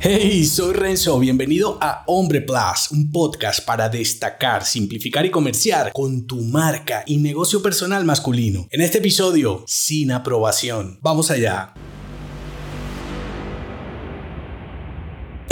Hey, 0.00 0.44
soy 0.44 0.74
Renzo, 0.74 1.18
bienvenido 1.18 1.76
a 1.80 2.04
Hombre 2.06 2.40
Plus, 2.40 2.92
un 2.92 3.10
podcast 3.10 3.64
para 3.66 3.88
destacar, 3.88 4.64
simplificar 4.64 5.26
y 5.26 5.30
comerciar 5.30 5.92
con 5.92 6.24
tu 6.24 6.40
marca 6.40 7.02
y 7.04 7.16
negocio 7.16 7.60
personal 7.60 8.04
masculino. 8.04 8.68
En 8.70 8.80
este 8.80 8.98
episodio, 8.98 9.64
sin 9.66 10.12
aprobación. 10.12 11.00
Vamos 11.02 11.32
allá. 11.32 11.74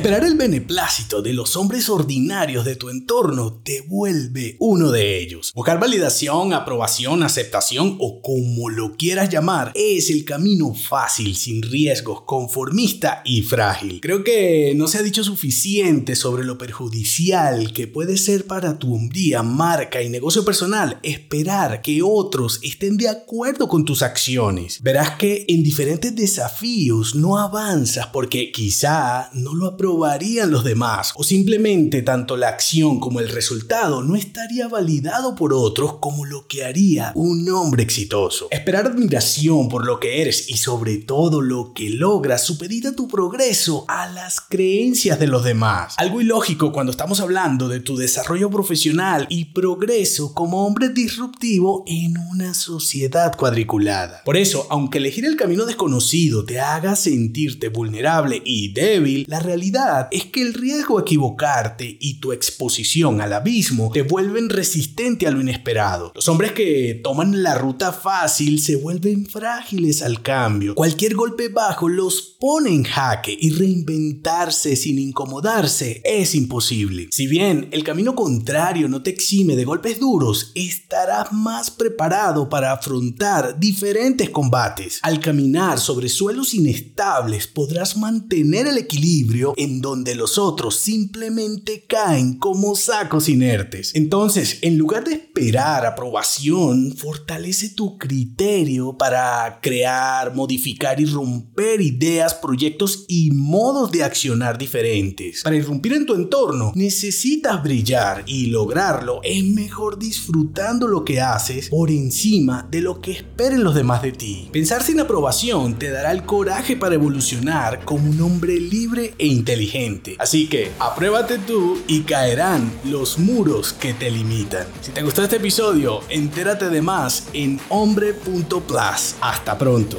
Esperar 0.00 0.24
el 0.24 0.34
beneplácito 0.34 1.20
de 1.20 1.34
los 1.34 1.56
hombres 1.56 1.90
ordinarios 1.90 2.64
de 2.64 2.74
tu 2.74 2.88
entorno 2.88 3.60
te 3.62 3.82
vuelve 3.82 4.56
uno 4.58 4.90
de 4.90 5.20
ellos. 5.20 5.52
Buscar 5.54 5.78
validación, 5.78 6.54
aprobación, 6.54 7.22
aceptación 7.22 7.98
o 8.00 8.22
como 8.22 8.70
lo 8.70 8.96
quieras 8.96 9.28
llamar 9.28 9.72
es 9.74 10.08
el 10.08 10.24
camino 10.24 10.72
fácil, 10.72 11.36
sin 11.36 11.60
riesgos, 11.60 12.22
conformista 12.22 13.20
y 13.26 13.42
frágil. 13.42 14.00
Creo 14.00 14.24
que 14.24 14.72
no 14.74 14.88
se 14.88 14.96
ha 14.96 15.02
dicho 15.02 15.22
suficiente 15.22 16.16
sobre 16.16 16.44
lo 16.44 16.56
perjudicial 16.56 17.74
que 17.74 17.86
puede 17.86 18.16
ser 18.16 18.46
para 18.46 18.78
tu 18.78 18.94
hombría, 18.94 19.42
marca 19.42 20.00
y 20.00 20.08
negocio 20.08 20.46
personal 20.46 20.98
esperar 21.02 21.82
que 21.82 22.00
otros 22.02 22.58
estén 22.62 22.96
de 22.96 23.10
acuerdo 23.10 23.68
con 23.68 23.84
tus 23.84 24.00
acciones. 24.00 24.80
Verás 24.80 25.16
que 25.16 25.44
en 25.46 25.62
diferentes 25.62 26.16
desafíos 26.16 27.14
no 27.14 27.36
avanzas 27.36 28.06
porque 28.06 28.50
quizá 28.50 29.28
no 29.34 29.54
lo 29.54 29.66
probarían 29.90 30.52
los 30.52 30.62
demás 30.62 31.12
o 31.16 31.24
simplemente 31.24 32.02
tanto 32.02 32.36
la 32.36 32.46
acción 32.46 33.00
como 33.00 33.18
el 33.18 33.28
resultado 33.28 34.04
no 34.04 34.14
estaría 34.14 34.68
validado 34.68 35.34
por 35.34 35.52
otros 35.52 35.94
como 35.94 36.24
lo 36.24 36.46
que 36.46 36.64
haría 36.64 37.10
un 37.16 37.50
hombre 37.50 37.82
exitoso. 37.82 38.46
Esperar 38.52 38.86
admiración 38.86 39.68
por 39.68 39.84
lo 39.84 39.98
que 39.98 40.22
eres 40.22 40.48
y 40.48 40.58
sobre 40.58 40.98
todo 40.98 41.40
lo 41.40 41.72
que 41.74 41.90
logras 41.90 42.44
supedita 42.44 42.94
tu 42.94 43.08
progreso 43.08 43.84
a 43.88 44.08
las 44.08 44.40
creencias 44.40 45.18
de 45.18 45.26
los 45.26 45.42
demás. 45.42 45.94
Algo 45.96 46.20
ilógico 46.20 46.70
cuando 46.70 46.92
estamos 46.92 47.18
hablando 47.18 47.68
de 47.68 47.80
tu 47.80 47.96
desarrollo 47.96 48.48
profesional 48.48 49.26
y 49.28 49.46
progreso 49.46 50.34
como 50.34 50.68
hombre 50.68 50.90
disruptivo 50.90 51.82
en 51.88 52.16
una 52.16 52.54
sociedad 52.54 53.36
cuadriculada. 53.36 54.22
Por 54.24 54.36
eso, 54.36 54.68
aunque 54.70 54.98
elegir 54.98 55.24
el 55.24 55.34
camino 55.34 55.64
desconocido 55.64 56.44
te 56.44 56.60
haga 56.60 56.94
sentirte 56.94 57.70
vulnerable 57.70 58.40
y 58.44 58.72
débil, 58.72 59.24
la 59.26 59.40
realidad 59.40 59.79
es 60.10 60.26
que 60.26 60.42
el 60.42 60.54
riesgo 60.54 60.98
a 60.98 61.02
equivocarte 61.02 61.96
y 62.00 62.20
tu 62.20 62.32
exposición 62.32 63.20
al 63.20 63.32
abismo 63.32 63.90
te 63.92 64.02
vuelven 64.02 64.48
resistente 64.50 65.26
a 65.26 65.30
lo 65.30 65.40
inesperado. 65.40 66.12
Los 66.14 66.28
hombres 66.28 66.52
que 66.52 67.00
toman 67.02 67.42
la 67.42 67.54
ruta 67.54 67.92
fácil 67.92 68.60
se 68.60 68.76
vuelven 68.76 69.26
frágiles 69.26 70.02
al 70.02 70.22
cambio. 70.22 70.74
Cualquier 70.74 71.14
golpe 71.14 71.48
bajo 71.48 71.88
los 71.88 72.36
pone 72.40 72.70
en 72.70 72.84
jaque 72.84 73.36
y 73.38 73.50
reinventarse 73.50 74.76
sin 74.76 74.98
incomodarse 74.98 76.00
es 76.04 76.34
imposible. 76.34 77.08
Si 77.10 77.26
bien 77.26 77.68
el 77.72 77.84
camino 77.84 78.14
contrario 78.14 78.88
no 78.88 79.02
te 79.02 79.10
exime 79.10 79.56
de 79.56 79.64
golpes 79.64 79.98
duros, 79.98 80.52
estarás 80.54 81.32
más 81.32 81.70
preparado 81.70 82.48
para 82.48 82.72
afrontar 82.72 83.58
diferentes 83.58 84.30
combates. 84.30 85.00
Al 85.02 85.20
caminar 85.20 85.78
sobre 85.78 86.08
suelos 86.08 86.54
inestables 86.54 87.46
podrás 87.46 87.96
mantener 87.96 88.66
el 88.66 88.78
equilibrio 88.78 89.54
en 89.56 89.69
donde 89.78 90.16
los 90.16 90.38
otros 90.38 90.76
simplemente 90.76 91.84
caen 91.86 92.34
como 92.34 92.74
sacos 92.74 93.28
inertes. 93.28 93.92
Entonces, 93.94 94.58
en 94.62 94.76
lugar 94.76 95.04
de 95.04 95.29
esperar 95.40 95.86
aprobación, 95.86 96.94
fortalece 96.94 97.70
tu 97.70 97.96
criterio 97.96 98.98
para 98.98 99.58
crear, 99.62 100.34
modificar 100.34 101.00
y 101.00 101.06
romper 101.06 101.80
ideas, 101.80 102.34
proyectos 102.34 103.06
y 103.08 103.30
modos 103.30 103.90
de 103.90 104.04
accionar 104.04 104.58
diferentes. 104.58 105.42
Para 105.42 105.56
irrumpir 105.56 105.94
en 105.94 106.04
tu 106.04 106.14
entorno, 106.14 106.72
necesitas 106.74 107.62
brillar 107.62 108.22
y 108.26 108.46
lograrlo 108.46 109.20
es 109.24 109.42
mejor 109.42 109.98
disfrutando 109.98 110.86
lo 110.86 111.06
que 111.06 111.22
haces 111.22 111.70
por 111.70 111.90
encima 111.90 112.68
de 112.70 112.82
lo 112.82 113.00
que 113.00 113.12
esperen 113.12 113.64
los 113.64 113.74
demás 113.74 114.02
de 114.02 114.12
ti. 114.12 114.50
Pensar 114.52 114.82
sin 114.82 115.00
aprobación 115.00 115.78
te 115.78 115.90
dará 115.90 116.12
el 116.12 116.24
coraje 116.24 116.76
para 116.76 116.96
evolucionar 116.96 117.82
como 117.86 118.10
un 118.10 118.20
hombre 118.20 118.60
libre 118.60 119.14
e 119.16 119.26
inteligente. 119.26 120.16
Así 120.18 120.48
que 120.48 120.70
apruébate 120.78 121.38
tú 121.38 121.78
y 121.88 122.02
caerán 122.02 122.70
los 122.84 123.18
muros 123.18 123.72
que 123.72 123.94
te 123.94 124.10
limitan. 124.10 124.66
Si 124.82 124.92
te 124.92 125.02
gustó 125.02 125.29
este 125.30 125.38
episodio, 125.38 126.00
entérate 126.08 126.70
de 126.70 126.82
más 126.82 127.28
en 127.34 127.60
hombre.plus. 127.68 129.14
Hasta 129.20 129.56
pronto. 129.56 129.98